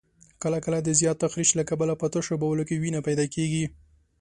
کله 0.43 0.57
کله 0.65 0.77
د 0.83 0.89
زیات 0.99 1.17
تخریش 1.23 1.49
له 1.59 1.63
کبله 1.69 1.93
په 2.01 2.07
تشو 2.13 2.35
بولو 2.41 2.63
کې 2.67 2.79
وینه 2.81 2.99
پیدا 3.07 3.25
کېږي. 3.35 3.65